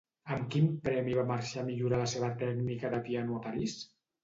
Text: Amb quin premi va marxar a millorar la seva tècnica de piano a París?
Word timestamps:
Amb 0.35 0.45
quin 0.53 0.69
premi 0.87 1.13
va 1.17 1.25
marxar 1.33 1.61
a 1.65 1.67
millorar 1.69 2.01
la 2.05 2.09
seva 2.15 2.31
tècnica 2.41 2.93
de 2.97 3.05
piano 3.13 3.39
a 3.39 3.47
París? 3.49 3.79